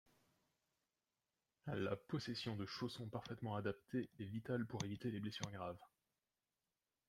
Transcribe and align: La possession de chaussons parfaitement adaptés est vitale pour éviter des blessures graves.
La 1.67 1.95
possession 1.95 2.55
de 2.55 2.65
chaussons 2.65 3.07
parfaitement 3.07 3.55
adaptés 3.55 4.09
est 4.17 4.23
vitale 4.25 4.65
pour 4.65 4.83
éviter 4.83 5.11
des 5.11 5.19
blessures 5.19 5.51
graves. 5.51 5.77